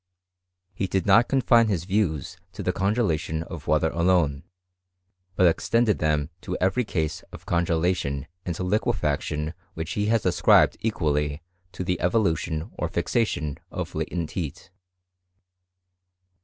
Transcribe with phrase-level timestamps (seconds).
[0.73, 4.41] He did not confine his views to tiie congelation of water alone,
[5.35, 11.43] but extended them to every case of congelation and liquefaction which he has ascribed equally
[11.73, 14.71] to the evolution or fixation of latent heat.